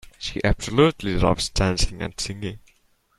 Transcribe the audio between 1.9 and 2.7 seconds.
and singing.